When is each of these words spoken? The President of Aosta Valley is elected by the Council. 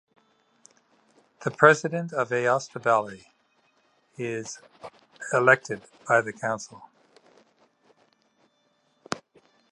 The 1.43 1.51
President 1.51 2.11
of 2.11 2.29
Aosta 2.29 2.81
Valley 2.81 3.27
is 4.17 4.59
elected 5.31 5.83
by 6.07 6.21
the 6.21 6.33
Council. 6.33 6.81